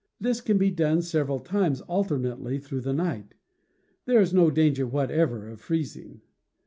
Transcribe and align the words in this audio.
This 0.19 0.41
can 0.41 0.57
be 0.57 0.71
done 0.71 1.03
several 1.03 1.37
times 1.37 1.81
alternately 1.81 2.57
through 2.57 2.81
the 2.81 2.91
night. 2.91 3.35
There 4.05 4.19
is 4.19 4.33
no 4.33 4.49
danger 4.49 4.87
whatever 4.87 5.47
of 5.47 5.61
freezing. 5.61 6.21